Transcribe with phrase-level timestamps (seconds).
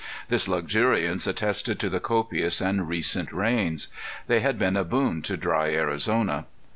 [0.29, 3.87] This luxuriance attested to the copious and recent rains.
[4.25, 6.47] They had been a boon to dry Arizona.